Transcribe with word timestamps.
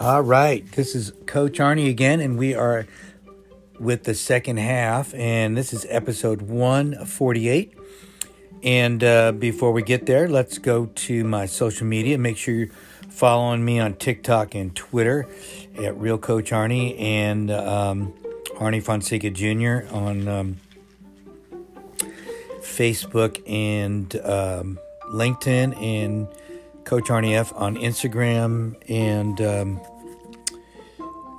All 0.00 0.22
right, 0.22 0.64
this 0.72 0.94
is 0.94 1.12
Coach 1.26 1.58
Arnie 1.58 1.90
again, 1.90 2.20
and 2.20 2.38
we 2.38 2.54
are 2.54 2.86
with 3.80 4.04
the 4.04 4.14
second 4.14 4.58
half, 4.58 5.12
and 5.12 5.56
this 5.56 5.72
is 5.72 5.84
episode 5.88 6.40
148. 6.40 7.76
And 8.62 9.02
uh, 9.02 9.32
before 9.32 9.72
we 9.72 9.82
get 9.82 10.06
there, 10.06 10.28
let's 10.28 10.58
go 10.58 10.86
to 10.86 11.24
my 11.24 11.46
social 11.46 11.84
media. 11.84 12.16
Make 12.16 12.36
sure 12.36 12.54
you're 12.54 12.68
following 13.10 13.64
me 13.64 13.80
on 13.80 13.94
TikTok 13.94 14.54
and 14.54 14.72
Twitter 14.76 15.26
at 15.82 15.98
Real 15.98 16.16
Coach 16.16 16.52
Arnie 16.52 16.96
and 17.00 17.50
um, 17.50 18.14
Arnie 18.54 18.80
Fonseca 18.80 19.30
Jr. 19.30 19.92
on 19.92 20.28
um, 20.28 20.56
Facebook 22.60 23.42
and 23.48 24.14
um, 24.24 24.78
LinkedIn 25.10 25.76
and 25.76 26.28
Coach 26.88 27.08
Arnie 27.08 27.34
F 27.34 27.52
on 27.54 27.76
Instagram, 27.76 28.74
and 28.88 29.38
um, 29.42 29.78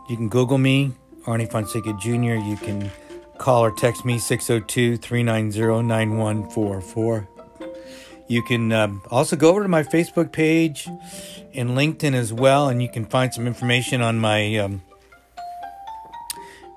you 0.07 0.15
can 0.15 0.29
Google 0.29 0.59
me, 0.59 0.91
Arnie 1.25 1.49
Fonseca 1.49 1.91
Jr. 1.93 2.35
You 2.35 2.55
can 2.55 2.91
call 3.39 3.65
or 3.65 3.71
text 3.71 4.05
me 4.05 4.19
602 4.19 4.97
390 4.97 5.87
9144. 5.87 7.27
You 8.27 8.43
can 8.43 8.71
um, 8.71 9.01
also 9.09 9.35
go 9.35 9.49
over 9.49 9.63
to 9.63 9.67
my 9.67 9.81
Facebook 9.81 10.31
page 10.31 10.87
and 11.55 11.71
LinkedIn 11.71 12.13
as 12.13 12.31
well, 12.31 12.69
and 12.69 12.79
you 12.79 12.87
can 12.87 13.07
find 13.07 13.33
some 13.33 13.47
information 13.47 14.03
on 14.03 14.19
my 14.19 14.55
um, 14.57 14.83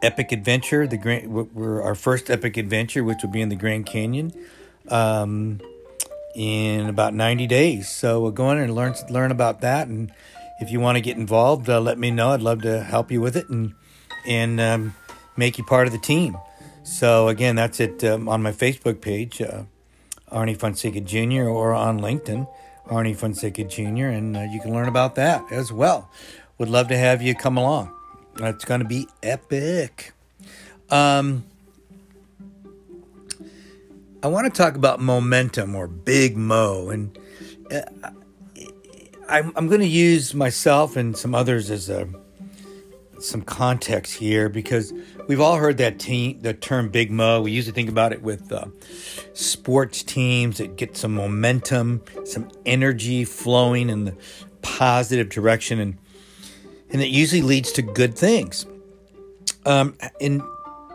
epic 0.03 0.33
adventure. 0.33 0.87
The 0.87 0.97
Grand, 0.97 1.31
our 1.59 1.95
first 1.95 2.31
epic 2.31 2.57
adventure, 2.57 3.05
which 3.05 3.19
will 3.23 3.33
be 3.33 3.43
in 3.43 3.51
the 3.51 3.57
Grand 3.57 3.85
Canyon. 3.85 4.33
Um, 4.89 5.61
in 6.35 6.89
about 6.89 7.15
90 7.15 7.47
days. 7.47 7.89
So 7.89 8.21
we'll 8.21 8.31
go 8.31 8.51
in 8.51 8.59
and 8.59 8.75
learn 8.75 8.95
learn 9.11 9.31
about 9.31 9.61
that. 9.61 9.89
And 9.89 10.13
if 10.61 10.71
you 10.71 10.81
want 10.81 10.97
to 10.97 11.01
get 11.01 11.17
involved, 11.17 11.69
uh, 11.69 11.81
let 11.81 11.99
me 11.99 12.11
know. 12.11 12.31
I'd 12.31 12.43
love 12.43 12.63
to 12.63 12.83
help 12.83 13.11
you 13.11 13.21
with 13.21 13.37
it 13.37 13.49
and 13.49 13.75
and 14.27 14.61
um, 14.61 14.95
make 15.37 15.59
you 15.59 15.65
part 15.65 15.87
of 15.87 15.93
the 15.93 15.99
team. 15.99 16.37
So 16.85 17.29
again, 17.29 17.57
that's 17.57 17.81
it 17.81 18.03
um, 18.05 18.29
on 18.29 18.43
my 18.43 18.53
Facebook 18.53 19.01
page, 19.01 19.41
uh, 19.41 19.65
Arnie 20.31 20.57
Fonseca 20.57 21.01
Jr. 21.01 21.49
or 21.49 21.73
on 21.75 22.01
LinkedIn, 22.01 22.49
Arnie 22.87 23.17
Fonseca 23.17 23.65
Jr. 23.65 24.07
And 24.07 24.37
uh, 24.37 24.41
you 24.41 24.61
can 24.61 24.73
learn 24.73 24.89
about 24.89 25.15
that 25.17 25.45
as 25.53 25.73
well. 25.73 26.11
Would 26.59 26.69
love 26.69 26.89
to 26.89 26.97
have 26.97 27.23
you 27.23 27.35
come 27.35 27.57
along. 27.57 27.93
It's 28.39 28.65
going 28.65 28.81
to 28.81 28.87
be 28.87 29.07
epic. 29.23 30.13
Um, 30.91 31.45
I 34.23 34.29
want 34.29 34.53
to 34.53 34.57
talk 34.57 34.77
about 34.77 35.01
momentum 35.01 35.75
or 35.75 35.89
big 35.89 36.37
mo. 36.37 36.91
And 36.91 37.19
uh, 37.73 38.11
I'm, 39.29 39.53
I'm 39.57 39.67
going 39.67 39.81
to 39.81 39.87
use 39.87 40.33
myself 40.33 40.97
and 40.97 41.17
some 41.17 41.35
others 41.35 41.71
as 41.71 41.91
a, 41.91 42.09
some 43.19 43.43
context 43.43 44.15
here 44.15 44.49
because 44.49 44.93
we've 45.27 45.41
all 45.41 45.57
heard 45.57 45.79
that 45.79 45.99
team, 45.99 46.41
the 46.41 46.55
term 46.55 46.89
big 46.89 47.11
mo. 47.11 47.43
We 47.43 47.51
usually 47.51 47.75
think 47.75 47.89
about 47.89 48.13
it 48.13 48.23
with 48.23 48.53
uh, 48.53 48.67
sports 49.33 50.05
teams 50.05 50.59
that 50.59 50.77
get 50.77 50.97
some 50.97 51.15
momentum, 51.15 52.03
some 52.25 52.49
energy 52.65 53.25
flowing 53.25 53.91
in 53.91 54.05
the 54.05 54.17
positive 54.63 55.29
direction, 55.31 55.81
and 55.81 55.99
and 56.91 57.01
it 57.01 57.09
usually 57.09 57.43
leads 57.43 57.73
to 57.73 57.83
good 57.83 58.17
things. 58.17 58.67
Um, 59.65 59.97
and 60.21 60.43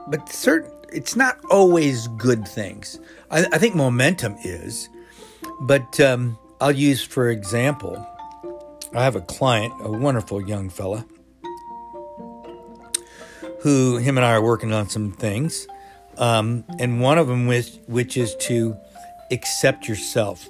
but 0.08 0.30
certain 0.30 0.72
it's 0.92 1.16
not 1.16 1.40
always 1.50 2.08
good 2.10 2.48
things. 2.48 3.00
I, 3.32 3.46
I 3.52 3.58
think 3.58 3.76
momentum 3.76 4.36
is, 4.44 4.90
but 5.62 6.00
um, 6.00 6.38
I'll 6.62 6.72
use 6.72 7.04
for 7.04 7.30
example. 7.30 8.06
I 8.94 9.04
have 9.04 9.16
a 9.16 9.22
client, 9.22 9.74
a 9.82 9.92
wonderful 9.92 10.42
young 10.48 10.70
fella, 10.70 11.06
who 13.60 13.98
him 13.98 14.18
and 14.18 14.26
I 14.26 14.34
are 14.34 14.42
working 14.42 14.72
on 14.72 14.88
some 14.90 15.12
things, 15.12 15.68
um, 16.18 16.64
and 16.80 17.02
one 17.02 17.18
of 17.18 17.28
them 17.28 17.48
which 17.48 17.80
which 17.88 18.16
is 18.16 18.36
to 18.42 18.78
accept 19.30 19.88
yourself, 19.90 20.48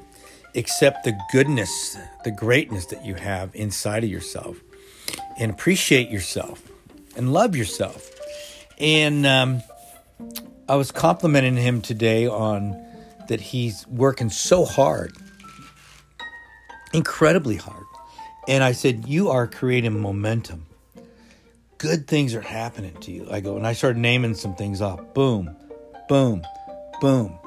accept 0.55 1.03
the 1.03 1.17
goodness, 1.31 1.97
the 2.23 2.31
greatness 2.31 2.85
that 2.87 3.03
you 3.03 3.15
have 3.15 3.55
inside 3.55 4.03
of 4.03 4.09
yourself, 4.09 4.57
and 5.39 5.49
appreciate 5.49 6.09
yourself, 6.09 6.61
and 7.15 7.33
love 7.33 7.55
yourself, 7.55 8.11
and 8.77 9.25
um, 9.25 9.63
I 10.69 10.75
was 10.75 10.91
complimenting 10.91 11.55
him 11.55 11.81
today 11.81 12.27
on 12.27 12.83
that 13.27 13.39
he's 13.39 13.87
working 13.87 14.29
so 14.29 14.65
hard, 14.65 15.13
incredibly 16.93 17.55
hard. 17.55 17.83
And 18.47 18.63
I 18.63 18.71
said, 18.71 19.07
You 19.07 19.29
are 19.29 19.47
creating 19.47 19.99
momentum. 19.99 20.65
Good 21.77 22.07
things 22.07 22.33
are 22.33 22.41
happening 22.41 22.95
to 23.01 23.11
you. 23.11 23.27
I 23.31 23.39
go, 23.39 23.55
and 23.55 23.67
I 23.67 23.73
started 23.73 23.99
naming 23.99 24.33
some 24.33 24.55
things 24.55 24.81
off. 24.81 25.13
Boom, 25.13 25.55
boom, 26.07 26.43
boom. 27.01 27.37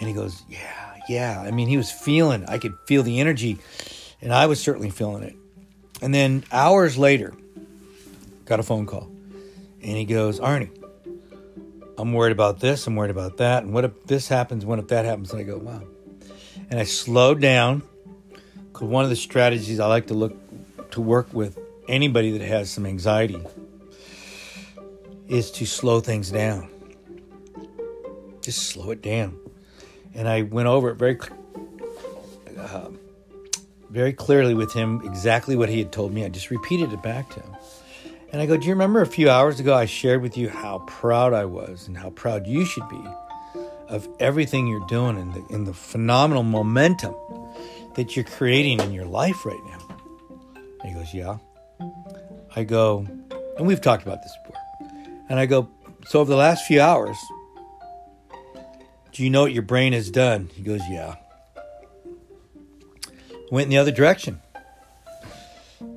And 0.00 0.08
he 0.08 0.14
goes, 0.14 0.42
Yeah, 0.48 0.96
yeah. 1.08 1.40
I 1.40 1.50
mean, 1.50 1.68
he 1.68 1.76
was 1.76 1.90
feeling, 1.90 2.44
I 2.46 2.58
could 2.58 2.74
feel 2.86 3.02
the 3.02 3.20
energy, 3.20 3.58
and 4.20 4.32
I 4.32 4.46
was 4.46 4.60
certainly 4.60 4.90
feeling 4.90 5.22
it. 5.22 5.36
And 6.00 6.14
then 6.14 6.44
hours 6.50 6.98
later, 6.98 7.34
got 8.46 8.60
a 8.60 8.62
phone 8.62 8.86
call. 8.86 9.10
And 9.82 9.96
he 9.96 10.04
goes, 10.04 10.40
Arnie, 10.40 10.70
I'm 11.96 12.12
worried 12.12 12.32
about 12.32 12.60
this, 12.60 12.86
I'm 12.86 12.96
worried 12.96 13.10
about 13.10 13.36
that, 13.36 13.62
and 13.62 13.72
what 13.72 13.84
if 13.84 14.04
this 14.04 14.28
happens, 14.28 14.66
what 14.66 14.78
if 14.78 14.88
that 14.88 15.04
happens? 15.04 15.30
And 15.30 15.40
I 15.40 15.44
go, 15.44 15.58
wow. 15.58 15.82
And 16.70 16.80
I 16.80 16.84
slowed 16.84 17.40
down 17.40 17.82
because 18.72 18.88
one 18.88 19.04
of 19.04 19.10
the 19.10 19.16
strategies 19.16 19.78
I 19.78 19.86
like 19.86 20.08
to 20.08 20.14
look 20.14 20.36
to 20.90 21.00
work 21.00 21.32
with 21.32 21.58
anybody 21.88 22.36
that 22.36 22.44
has 22.44 22.70
some 22.70 22.86
anxiety 22.86 23.40
is 25.28 25.50
to 25.52 25.66
slow 25.66 26.00
things 26.00 26.30
down. 26.30 26.68
Just 28.40 28.62
slow 28.64 28.90
it 28.90 29.02
down. 29.02 29.38
And 30.14 30.28
I 30.28 30.42
went 30.42 30.68
over 30.68 30.90
it 30.90 30.96
very, 30.96 31.18
uh, 32.58 32.90
very 33.90 34.12
clearly 34.12 34.54
with 34.54 34.72
him 34.72 35.00
exactly 35.04 35.56
what 35.56 35.68
he 35.68 35.78
had 35.78 35.92
told 35.92 36.12
me. 36.12 36.24
I 36.24 36.28
just 36.28 36.50
repeated 36.50 36.92
it 36.92 37.02
back 37.02 37.30
to 37.30 37.40
him. 37.40 37.56
And 38.34 38.42
I 38.42 38.46
go, 38.46 38.56
Do 38.56 38.66
you 38.66 38.72
remember 38.72 39.00
a 39.00 39.06
few 39.06 39.30
hours 39.30 39.60
ago 39.60 39.72
I 39.72 39.84
shared 39.84 40.20
with 40.20 40.36
you 40.36 40.48
how 40.48 40.80
proud 40.88 41.32
I 41.32 41.44
was 41.44 41.86
and 41.86 41.96
how 41.96 42.10
proud 42.10 42.48
you 42.48 42.64
should 42.64 42.88
be 42.88 43.00
of 43.86 44.08
everything 44.18 44.66
you're 44.66 44.84
doing 44.88 45.16
and 45.16 45.32
the, 45.32 45.54
and 45.54 45.64
the 45.64 45.72
phenomenal 45.72 46.42
momentum 46.42 47.14
that 47.94 48.16
you're 48.16 48.24
creating 48.24 48.80
in 48.80 48.92
your 48.92 49.04
life 49.04 49.46
right 49.46 49.60
now? 49.66 49.96
And 50.82 50.88
he 50.88 50.94
goes, 50.98 51.14
Yeah. 51.14 51.36
I 52.56 52.64
go, 52.64 53.06
and 53.56 53.68
we've 53.68 53.80
talked 53.80 54.02
about 54.02 54.20
this 54.24 54.36
before. 54.44 54.60
And 55.28 55.38
I 55.38 55.46
go, 55.46 55.68
So 56.08 56.18
over 56.18 56.28
the 56.28 56.36
last 56.36 56.66
few 56.66 56.80
hours, 56.80 57.16
do 59.12 59.22
you 59.22 59.30
know 59.30 59.42
what 59.42 59.52
your 59.52 59.62
brain 59.62 59.92
has 59.92 60.10
done? 60.10 60.50
He 60.56 60.64
goes, 60.64 60.80
Yeah. 60.90 61.14
Went 63.52 63.66
in 63.66 63.70
the 63.70 63.78
other 63.78 63.92
direction. 63.92 64.40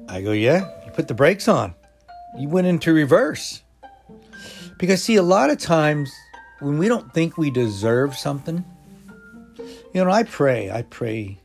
I 0.07 0.21
go, 0.21 0.33
Yeah. 0.33 0.69
You 0.85 0.91
put 0.91 1.07
the 1.07 1.15
brakes 1.15 1.47
on 1.47 1.73
you 2.35 2.49
went 2.49 2.67
into 2.67 2.93
reverse. 2.93 3.61
Because, 4.77 5.03
see, 5.03 5.15
a 5.15 5.23
lot 5.23 5.49
of 5.49 5.57
times 5.57 6.11
when 6.59 6.77
we 6.77 6.87
don't 6.87 7.13
think 7.13 7.37
we 7.37 7.49
deserve 7.49 8.15
something, 8.15 8.63
you 9.93 10.03
know, 10.03 10.11
I 10.11 10.23
pray, 10.23 10.69
I 10.69 10.83
pray 10.83 11.39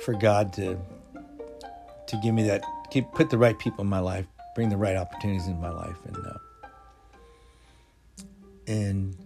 for 0.00 0.14
God 0.14 0.52
to 0.54 0.78
to 2.08 2.16
give 2.18 2.34
me 2.34 2.42
that, 2.42 2.62
keep, 2.90 3.10
put 3.12 3.30
the 3.30 3.38
right 3.38 3.58
people 3.58 3.82
in 3.82 3.88
my 3.88 4.00
life, 4.00 4.26
bring 4.54 4.68
the 4.68 4.76
right 4.76 4.96
opportunities 4.96 5.46
in 5.46 5.58
my 5.60 5.70
life, 5.70 5.96
and 6.04 6.16
uh, 6.26 6.38
and 8.66 9.16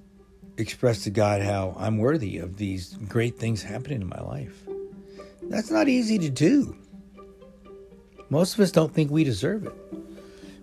express 0.59 1.03
to 1.05 1.11
God 1.11 1.43
how 1.43 1.75
I'm 1.79 1.99
worthy 1.99 2.39
of 2.39 2.57
these 2.57 2.95
great 3.09 3.39
things 3.39 3.63
happening 3.63 4.03
in 4.03 4.09
my 4.09 4.21
life. 4.21 4.63
That's 5.43 5.71
not 5.71 5.89
easy 5.89 6.19
to 6.19 6.31
do. 6.31 6.77
Most 8.29 8.55
of 8.55 8.61
us 8.61 8.73
don't 8.73 8.93
think 8.93 9.11
we 9.11 9.25
deserve 9.25 9.67
it. 9.67 9.75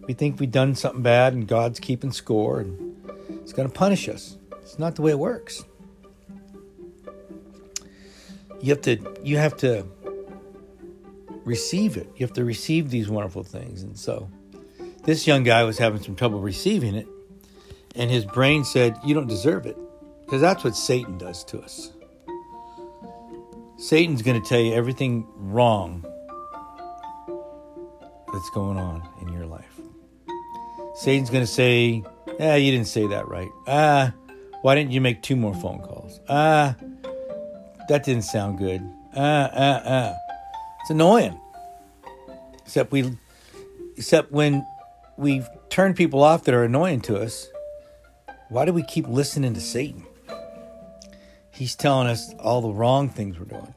We 0.05 0.13
think 0.13 0.39
we've 0.39 0.51
done 0.51 0.75
something 0.75 1.01
bad 1.01 1.33
and 1.33 1.47
God's 1.47 1.79
keeping 1.79 2.11
score 2.11 2.59
and 2.59 2.95
it's 3.29 3.53
going 3.53 3.67
to 3.67 3.73
punish 3.73 4.09
us. 4.09 4.37
It's 4.61 4.77
not 4.77 4.95
the 4.95 5.01
way 5.01 5.11
it 5.11 5.19
works. 5.19 5.63
You 8.61 8.69
have 8.69 8.81
to 8.81 8.97
you 9.23 9.37
have 9.37 9.55
to 9.57 9.85
receive 11.45 11.97
it. 11.97 12.09
You 12.17 12.25
have 12.25 12.33
to 12.33 12.43
receive 12.43 12.89
these 12.89 13.09
wonderful 13.09 13.43
things. 13.43 13.83
And 13.83 13.97
so 13.97 14.29
this 15.03 15.25
young 15.27 15.43
guy 15.43 15.63
was 15.63 15.77
having 15.77 16.01
some 16.01 16.15
trouble 16.15 16.39
receiving 16.39 16.95
it 16.95 17.07
and 17.95 18.09
his 18.09 18.25
brain 18.25 18.63
said, 18.63 18.97
"You 19.05 19.13
don't 19.13 19.27
deserve 19.27 19.65
it." 19.65 19.77
Because 20.25 20.41
that's 20.41 20.63
what 20.63 20.75
Satan 20.75 21.17
does 21.17 21.43
to 21.45 21.59
us. 21.61 21.91
Satan's 23.77 24.21
going 24.21 24.41
to 24.41 24.47
tell 24.47 24.59
you 24.59 24.73
everything 24.73 25.27
wrong 25.35 26.05
that's 28.33 28.49
going 28.49 28.77
on 28.77 29.07
in 29.21 29.31
your 29.31 29.45
life. 29.45 29.79
Satan's 30.95 31.29
going 31.29 31.43
to 31.43 31.51
say, 31.51 32.03
Ah, 32.39 32.55
you 32.55 32.71
didn't 32.71 32.87
say 32.87 33.07
that 33.07 33.27
right. 33.27 33.49
Ah, 33.67 34.13
why 34.61 34.75
didn't 34.75 34.91
you 34.91 35.01
make 35.01 35.21
two 35.21 35.35
more 35.35 35.53
phone 35.53 35.79
calls? 35.79 36.19
Ah, 36.27 36.75
that 37.89 38.03
didn't 38.03 38.23
sound 38.23 38.57
good. 38.57 38.81
Ah, 39.15 39.49
ah, 39.53 39.81
ah. 39.85 40.15
It's 40.81 40.89
annoying. 40.89 41.39
Except 42.65 42.91
we, 42.91 43.17
except 43.95 44.31
when 44.31 44.65
we 45.17 45.43
turn 45.69 45.93
people 45.93 46.23
off 46.23 46.45
that 46.45 46.55
are 46.55 46.63
annoying 46.63 47.01
to 47.01 47.17
us, 47.17 47.47
why 48.49 48.65
do 48.65 48.73
we 48.73 48.83
keep 48.83 49.07
listening 49.07 49.53
to 49.53 49.61
Satan? 49.61 50.05
He's 51.51 51.75
telling 51.75 52.07
us 52.07 52.33
all 52.39 52.61
the 52.61 52.69
wrong 52.69 53.09
things 53.09 53.37
we're 53.37 53.45
doing. 53.45 53.73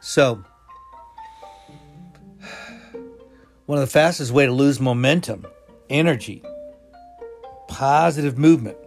So, 0.00 0.44
one 3.68 3.76
of 3.76 3.82
the 3.82 3.92
fastest 3.92 4.32
way 4.32 4.46
to 4.46 4.52
lose 4.52 4.80
momentum, 4.80 5.46
energy, 5.90 6.42
positive 7.68 8.38
movement 8.38 8.78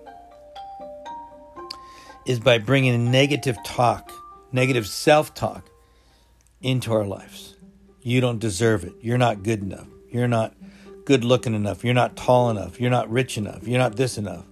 is 2.26 2.40
by 2.40 2.58
bringing 2.58 3.12
negative 3.12 3.56
talk, 3.64 4.12
negative 4.52 4.88
self-talk 4.88 5.70
into 6.64 6.92
our 6.92 7.06
lives. 7.06 7.56
You 8.02 8.22
don't 8.22 8.40
deserve 8.40 8.84
it. 8.84 8.94
You're 9.02 9.20
not 9.20 9.44
good 9.44 9.62
enough. 9.62 9.86
You're 10.10 10.28
not 10.28 10.56
good 11.06 11.24
looking 11.24 11.54
enough. 11.54 11.84
You're 11.84 11.94
not 11.94 12.16
tall 12.16 12.50
enough. 12.50 12.82
You're 12.82 12.90
not 12.90 13.08
rich 13.08 13.38
enough. 13.38 13.68
You're 13.68 13.78
not 13.78 13.98
this 13.98 14.18
enough. 14.18 14.46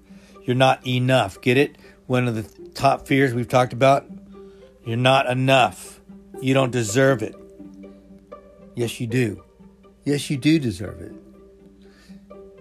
You're 0.43 0.55
not 0.55 0.85
enough. 0.85 1.41
Get 1.41 1.57
it? 1.57 1.75
One 2.05 2.27
of 2.27 2.35
the 2.35 2.43
top 2.73 3.07
fears 3.07 3.33
we've 3.33 3.47
talked 3.47 3.73
about. 3.73 4.05
You're 4.85 4.95
not 4.95 5.25
enough. 5.25 5.99
You 6.39 6.53
don't 6.53 6.71
deserve 6.71 7.23
it. 7.23 7.33
Yes, 8.75 8.99
you 8.99 9.07
do. 9.07 9.43
Yes, 10.09 10.27
you 10.31 10.38
do 10.38 10.57
deserve 10.57 11.01
it. 11.01 11.11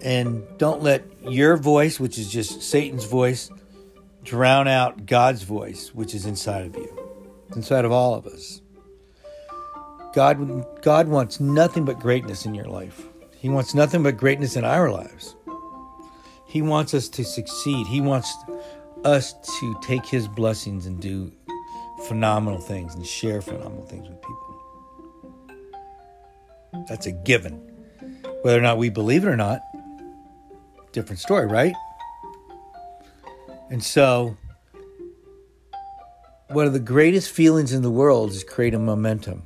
And 0.03 0.45
don't 0.59 0.83
let 0.83 1.03
your 1.27 1.57
voice, 1.57 1.99
which 1.99 2.19
is 2.19 2.29
just 2.31 2.61
Satan's 2.61 3.05
voice, 3.05 3.49
drown 4.23 4.67
out 4.67 5.07
God's 5.07 5.41
voice, 5.41 5.89
which 5.95 6.13
is 6.13 6.27
inside 6.27 6.67
of 6.67 6.75
you, 6.75 6.95
inside 7.55 7.85
of 7.85 7.91
all 7.91 8.13
of 8.13 8.27
us. 8.27 8.61
God, 10.13 10.63
God 10.83 11.07
wants 11.07 11.39
nothing 11.39 11.85
but 11.85 11.99
greatness 11.99 12.45
in 12.45 12.53
your 12.53 12.67
life. 12.67 13.07
He 13.35 13.49
wants 13.49 13.73
nothing 13.73 14.03
but 14.03 14.15
greatness 14.15 14.55
in 14.55 14.63
our 14.63 14.91
lives. 14.91 15.35
He 16.45 16.61
wants 16.61 16.93
us 16.93 17.09
to 17.09 17.25
succeed. 17.25 17.87
He 17.87 17.99
wants 17.99 18.31
us 19.03 19.33
to 19.59 19.75
take 19.81 20.05
His 20.05 20.27
blessings 20.27 20.85
and 20.85 21.01
do 21.01 21.31
phenomenal 22.05 22.61
things 22.61 22.93
and 22.93 23.03
share 23.03 23.41
phenomenal 23.41 23.87
things 23.87 24.07
with 24.07 24.21
people. 24.21 24.48
That's 26.87 27.05
a 27.05 27.11
given. 27.11 27.53
Whether 28.41 28.57
or 28.57 28.61
not 28.61 28.77
we 28.77 28.89
believe 28.89 29.25
it 29.25 29.27
or 29.27 29.35
not, 29.35 29.61
different 30.91 31.19
story, 31.19 31.45
right? 31.45 31.73
And 33.69 33.83
so, 33.83 34.37
one 36.47 36.65
of 36.65 36.73
the 36.73 36.79
greatest 36.79 37.29
feelings 37.29 37.73
in 37.73 37.81
the 37.81 37.91
world 37.91 38.31
is 38.31 38.43
creating 38.43 38.85
momentum. 38.85 39.43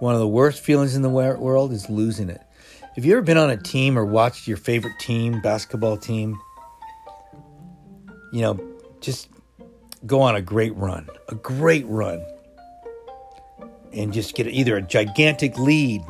One 0.00 0.14
of 0.14 0.20
the 0.20 0.28
worst 0.28 0.60
feelings 0.60 0.96
in 0.96 1.02
the 1.02 1.08
world 1.08 1.72
is 1.72 1.88
losing 1.90 2.30
it. 2.30 2.40
Have 2.96 3.04
you 3.04 3.12
ever 3.12 3.22
been 3.22 3.36
on 3.36 3.50
a 3.50 3.56
team 3.56 3.96
or 3.96 4.04
watched 4.04 4.48
your 4.48 4.56
favorite 4.56 4.98
team, 4.98 5.40
basketball 5.40 5.96
team, 5.96 6.40
you 8.32 8.40
know, 8.40 8.58
just 9.00 9.28
go 10.06 10.20
on 10.20 10.34
a 10.34 10.42
great 10.42 10.74
run, 10.74 11.08
a 11.28 11.34
great 11.34 11.86
run, 11.86 12.24
and 13.92 14.12
just 14.12 14.34
get 14.34 14.46
either 14.46 14.76
a 14.76 14.82
gigantic 14.82 15.58
lead 15.58 16.02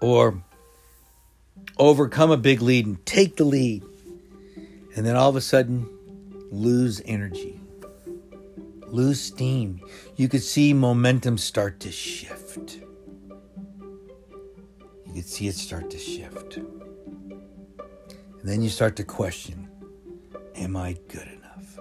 or 0.00 0.42
overcome 1.78 2.30
a 2.30 2.36
big 2.36 2.60
lead 2.60 2.86
and 2.86 3.04
take 3.06 3.36
the 3.36 3.44
lead, 3.44 3.82
and 4.96 5.06
then 5.06 5.16
all 5.16 5.28
of 5.28 5.36
a 5.36 5.40
sudden 5.40 5.88
lose 6.50 7.00
energy, 7.04 7.60
lose 8.86 9.20
steam. 9.20 9.80
You 10.16 10.28
could 10.28 10.42
see 10.42 10.74
momentum 10.74 11.38
start 11.38 11.80
to 11.80 11.92
shift. 11.92 12.80
You 15.06 15.14
could 15.14 15.26
see 15.26 15.48
it 15.48 15.54
start 15.54 15.90
to 15.90 15.98
shift. 15.98 16.56
And 16.56 18.50
then 18.50 18.62
you 18.62 18.68
start 18.68 18.96
to 18.96 19.04
question 19.04 19.68
Am 20.56 20.76
I 20.76 20.96
good 21.08 21.28
enough? 21.28 21.78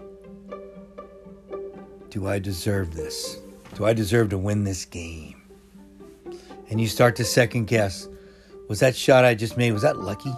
Do 2.11 2.27
I 2.27 2.39
deserve 2.39 2.93
this? 2.93 3.37
Do 3.75 3.85
I 3.85 3.93
deserve 3.93 4.31
to 4.31 4.37
win 4.37 4.65
this 4.65 4.83
game? 4.83 5.41
And 6.69 6.79
you 6.79 6.87
start 6.87 7.15
to 7.15 7.23
second 7.23 7.67
guess 7.67 8.05
was 8.67 8.81
that 8.81 8.97
shot 8.97 9.23
I 9.23 9.33
just 9.33 9.55
made, 9.55 9.71
was 9.71 9.83
that 9.83 9.97
lucky? 9.97 10.33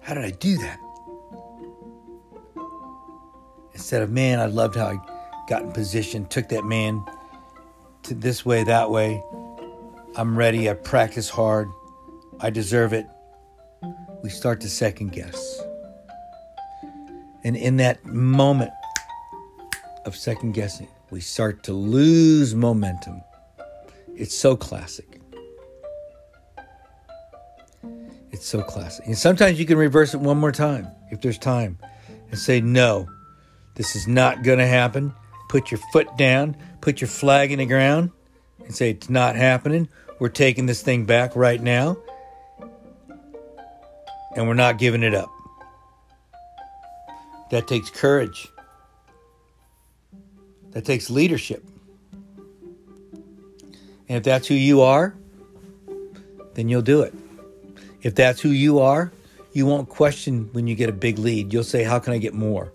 How 0.00 0.14
did 0.14 0.24
I 0.24 0.30
do 0.30 0.56
that? 0.58 0.78
Instead 3.72 4.02
of, 4.02 4.10
man, 4.10 4.38
I 4.38 4.46
loved 4.46 4.76
how 4.76 4.86
I 4.86 4.98
got 5.48 5.62
in 5.62 5.72
position, 5.72 6.26
took 6.26 6.48
that 6.50 6.64
man 6.64 7.04
to 8.04 8.14
this 8.14 8.46
way, 8.46 8.62
that 8.62 8.90
way. 8.90 9.20
I'm 10.14 10.38
ready. 10.38 10.70
I 10.70 10.74
practice 10.74 11.28
hard. 11.28 11.68
I 12.38 12.50
deserve 12.50 12.92
it. 12.92 13.06
We 14.22 14.30
start 14.30 14.60
to 14.60 14.68
second 14.68 15.10
guess. 15.10 15.60
And 17.42 17.56
in 17.56 17.76
that 17.78 18.04
moment 18.04 18.70
of 20.04 20.16
second 20.16 20.52
guessing, 20.52 20.88
we 21.10 21.20
start 21.20 21.62
to 21.64 21.72
lose 21.72 22.54
momentum. 22.54 23.22
It's 24.14 24.34
so 24.34 24.56
classic. 24.56 25.20
It's 28.30 28.46
so 28.46 28.62
classic. 28.62 29.06
And 29.06 29.16
sometimes 29.16 29.58
you 29.58 29.66
can 29.66 29.78
reverse 29.78 30.14
it 30.14 30.20
one 30.20 30.38
more 30.38 30.52
time 30.52 30.88
if 31.10 31.20
there's 31.20 31.38
time 31.38 31.78
and 32.30 32.38
say, 32.38 32.60
no, 32.60 33.08
this 33.76 33.94
is 33.96 34.08
not 34.08 34.42
going 34.42 34.58
to 34.58 34.66
happen. 34.66 35.14
Put 35.48 35.70
your 35.70 35.80
foot 35.92 36.16
down, 36.16 36.56
put 36.80 37.00
your 37.00 37.08
flag 37.08 37.52
in 37.52 37.58
the 37.58 37.66
ground, 37.66 38.10
and 38.64 38.74
say, 38.74 38.90
it's 38.90 39.10
not 39.10 39.36
happening. 39.36 39.88
We're 40.18 40.28
taking 40.30 40.66
this 40.66 40.82
thing 40.82 41.04
back 41.04 41.36
right 41.36 41.60
now, 41.60 41.96
and 44.34 44.48
we're 44.48 44.54
not 44.54 44.78
giving 44.78 45.02
it 45.02 45.14
up. 45.14 45.30
That 47.50 47.68
takes 47.68 47.90
courage, 47.90 48.48
that 50.74 50.84
takes 50.84 51.08
leadership. 51.08 51.64
And 54.08 54.18
if 54.18 54.24
that's 54.24 54.46
who 54.46 54.54
you 54.54 54.82
are, 54.82 55.14
then 56.54 56.68
you'll 56.68 56.82
do 56.82 57.02
it. 57.02 57.14
If 58.02 58.14
that's 58.14 58.40
who 58.40 58.50
you 58.50 58.80
are, 58.80 59.10
you 59.52 59.66
won't 59.66 59.88
question 59.88 60.50
when 60.52 60.66
you 60.66 60.74
get 60.74 60.88
a 60.90 60.92
big 60.92 61.18
lead. 61.18 61.52
You'll 61.52 61.64
say, 61.64 61.84
How 61.84 61.98
can 61.98 62.12
I 62.12 62.18
get 62.18 62.34
more? 62.34 62.72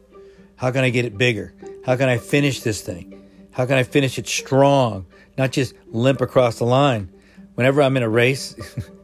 How 0.56 0.72
can 0.72 0.84
I 0.84 0.90
get 0.90 1.06
it 1.06 1.18
bigger? 1.18 1.54
How 1.86 1.96
can 1.96 2.10
I 2.10 2.18
finish 2.18 2.62
this 2.62 2.82
thing? 2.82 3.16
How 3.52 3.66
can 3.66 3.76
I 3.76 3.84
finish 3.84 4.18
it 4.18 4.28
strong, 4.28 5.06
not 5.38 5.52
just 5.52 5.74
limp 5.88 6.22
across 6.22 6.60
the 6.60 6.66
line? 6.66 7.10
Whenever 7.56 7.82
I'm 7.82 7.96
in 7.98 8.04
a 8.04 8.10
race, 8.10 8.56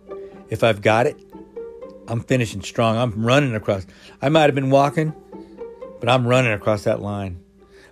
if 0.50 0.64
I've 0.64 0.82
got 0.82 1.08
it, 1.08 1.18
I'm 2.08 2.22
finishing 2.22 2.62
strong. 2.62 2.98
I'm 2.98 3.26
running 3.26 3.56
across. 3.56 3.86
I 4.22 4.30
might 4.30 4.44
have 4.44 4.56
been 4.56 4.70
walking, 4.70 5.14
but 6.00 6.10
I'm 6.10 6.28
running 6.28 6.54
across 6.54 6.84
that 6.84 7.02
line. 7.02 7.45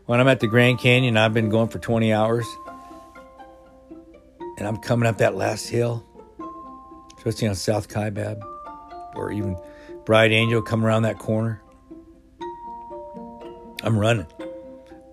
When 0.06 0.20
I'm 0.20 0.28
at 0.28 0.40
the 0.40 0.48
Grand 0.48 0.80
Canyon, 0.80 1.18
I've 1.18 1.34
been 1.34 1.50
going 1.50 1.70
for 1.70 1.80
20 1.80 2.12
hours, 2.12 2.46
and 4.58 4.68
I'm 4.68 4.78
coming 4.78 5.08
up 5.08 5.20
that 5.20 5.36
last 5.36 5.70
hill 5.70 6.06
especially 7.26 7.48
on 7.48 7.56
South 7.56 7.88
Kaibab 7.88 8.42
or 9.16 9.32
even 9.32 9.58
Bright 10.06 10.34
Angel 10.34 10.62
come 10.62 10.86
around 10.86 11.04
that 11.04 11.20
corner. 11.20 11.62
I'm 13.82 13.98
running. 13.98 14.28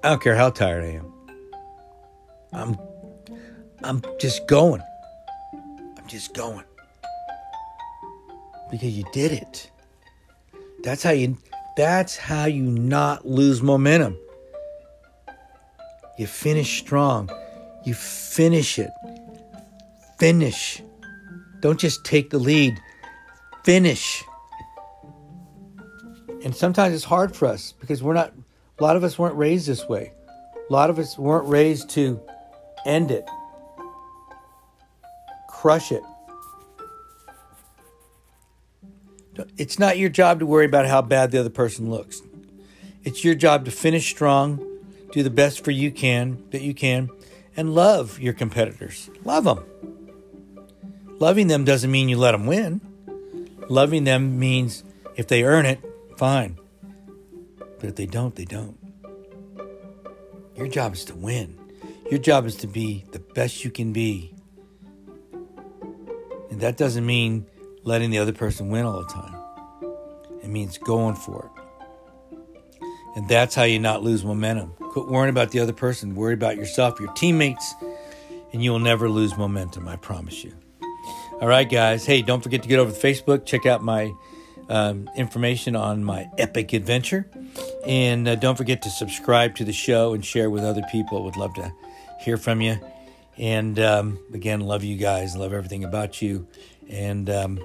I 0.03 0.11
don't 0.11 0.23
care 0.23 0.35
how 0.35 0.51
tired 0.51 0.83
I 0.85 0.89
am. 0.89 1.13
I'm 2.53 2.79
I'm 3.85 4.03
just 4.19 4.49
going. 4.49 4.83
I'm 5.97 6.07
just 6.09 6.35
going. 6.35 6.65
Because 8.71 8.97
you 8.97 9.05
did 9.13 9.33
it. 9.33 9.71
That's 10.83 11.05
how 11.05 11.11
you 11.11 11.39
that's 11.77 12.17
how 12.17 12.47
you 12.47 12.63
not 12.63 13.25
lose 13.25 13.63
momentum. 13.63 14.19
You 16.21 16.27
finish 16.27 16.79
strong. 16.79 17.31
You 17.83 17.95
finish 17.95 18.79
it. 18.79 18.91
Finish. 20.19 20.83
Don't 21.61 21.81
just 21.81 22.05
take 22.05 22.29
the 22.29 22.39
lead, 22.39 22.79
finish. 23.65 24.23
And 26.45 26.55
sometimes 26.55 26.95
it's 26.95 27.05
hard 27.05 27.35
for 27.35 27.49
us 27.49 27.73
because 27.81 28.03
we're 28.03 28.13
not, 28.13 28.35
a 28.79 28.83
lot 28.83 28.97
of 28.97 29.03
us 29.03 29.19
weren't 29.19 29.35
raised 29.35 29.67
this 29.67 29.89
way. 29.89 30.13
A 30.69 30.71
lot 30.71 30.91
of 30.91 30.99
us 30.99 31.17
weren't 31.17 31.49
raised 31.49 31.89
to 31.91 32.21
end 32.85 33.11
it, 33.11 33.25
crush 35.49 35.91
it. 35.91 36.03
It's 39.57 39.79
not 39.79 39.97
your 39.97 40.11
job 40.11 40.41
to 40.41 40.47
worry 40.47 40.67
about 40.67 40.87
how 40.87 41.01
bad 41.01 41.31
the 41.31 41.41
other 41.41 41.49
person 41.49 41.89
looks. 41.89 42.21
It's 43.05 43.25
your 43.25 43.35
job 43.35 43.65
to 43.65 43.71
finish 43.71 44.11
strong, 44.11 44.67
do 45.13 45.23
the 45.23 45.31
best 45.31 45.65
for 45.65 45.71
you 45.71 45.91
can 45.91 46.43
that 46.51 46.63
you 46.63 46.75
can, 46.75 47.11
and 47.57 47.75
love 47.75 48.19
your 48.19 48.33
competitors. 48.33 49.11
Love 49.25 49.45
them. 49.45 49.65
Loving 51.19 51.49
them 51.49 51.65
doesn't 51.65 51.91
mean 51.91 52.09
you 52.09 52.17
let 52.17 52.33
them 52.33 52.47
win. 52.47 52.81
Loving 53.69 54.05
them 54.05 54.39
means 54.39 54.85
if 55.17 55.27
they 55.27 55.45
earn 55.45 55.67
it, 55.67 55.81
fine. 56.17 56.59
But 57.59 57.91
if 57.91 57.97
they 57.97 58.07
don't, 58.07 58.35
they 58.35 58.45
don't. 58.45 58.79
Your 60.57 60.69
job 60.69 60.95
is 60.95 61.05
to 61.07 61.15
win. 61.15 61.59
Your 62.11 62.19
job 62.19 62.47
is 62.47 62.57
to 62.57 62.67
be 62.67 63.05
the 63.13 63.19
best 63.19 63.65
you 63.65 63.71
can 63.71 63.93
be. 63.93 64.35
And 66.51 66.61
that 66.61 66.77
doesn't 66.77 67.07
mean 67.07 67.47
letting 67.85 68.11
the 68.11 68.19
other 68.19 68.33
person 68.33 68.69
win 68.69 68.85
all 68.85 69.01
the 69.01 69.09
time. 69.09 69.37
It 70.43 70.49
means 70.49 70.79
going 70.79 71.15
for 71.15 71.51
it. 71.55 72.79
And 73.17 73.29
that's 73.29 73.55
how 73.55 73.63
you 73.65 73.79
not 73.79 74.03
lose 74.03 74.25
momentum. 74.25 74.73
Quit 74.91 75.07
worrying 75.07 75.31
about 75.31 75.51
the 75.53 75.61
other 75.61 75.73
person, 75.73 76.15
worry 76.15 76.35
about 76.35 76.57
yourself, 76.57 76.99
your 76.99 77.13
teammates, 77.13 77.75
and 78.53 78.63
you'll 78.63 78.81
never 78.81 79.09
lose 79.09 79.37
momentum, 79.37 79.87
I 79.87 79.97
promise 79.97 80.43
you. 80.43 80.53
All 81.41 81.49
right, 81.49 81.69
guys. 81.69 82.05
Hey, 82.05 82.23
don't 82.23 82.43
forget 82.43 82.63
to 82.63 82.69
get 82.69 82.79
over 82.79 82.93
to 82.93 82.99
Facebook, 82.99 83.47
check 83.47 83.67
out 83.67 83.83
my 83.83 84.13
um, 84.69 85.09
information 85.17 85.77
on 85.77 86.03
my 86.05 86.29
epic 86.39 86.73
adventure. 86.73 87.29
And 87.87 88.29
uh, 88.29 88.35
don't 88.35 88.57
forget 88.57 88.83
to 88.83 88.91
subscribe 88.91 89.57
to 89.57 89.65
the 89.65 89.73
show 89.73 90.13
and 90.13 90.25
share 90.25 90.51
with 90.51 90.65
other 90.65 90.83
people. 90.91 91.25
Would 91.25 91.37
love 91.37 91.55
to 91.55 91.73
hear 92.21 92.37
from 92.37 92.61
you. 92.61 92.79
And 93.39 93.79
um, 93.79 94.19
again, 94.35 94.61
love 94.61 94.85
you 94.85 94.97
guys, 94.97 95.37
love 95.37 95.53
everything 95.53 95.85
about 95.85 96.21
you. 96.21 96.47
And 96.89 97.31
um, 97.31 97.61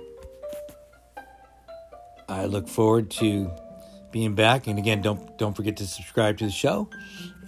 I 2.29 2.46
look 2.46 2.67
forward 2.67 3.12
to 3.12 3.51
being 4.15 4.34
back. 4.34 4.65
And 4.67 4.79
again, 4.79 5.01
don't 5.01 5.38
don't 5.38 5.53
forget 5.53 5.75
to 5.77 5.86
subscribe 5.86 6.38
to 6.38 6.45
the 6.45 6.51
show. 6.51 6.89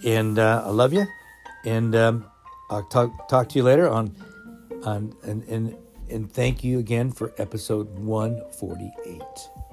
And 0.04 0.38
uh, 0.38 0.64
I 0.66 0.68
love 0.68 0.92
you. 0.92 1.06
And 1.64 1.96
um, 1.96 2.26
I'll 2.68 2.86
talk 2.88 3.26
talk 3.26 3.48
to 3.48 3.58
you 3.58 3.62
later 3.64 3.88
on 3.88 4.14
on 4.84 5.14
and 5.24 5.42
and 5.44 5.74
and 6.10 6.30
thank 6.30 6.62
you 6.62 6.78
again 6.78 7.10
for 7.10 7.32
episode 7.38 7.88
148. 7.98 9.67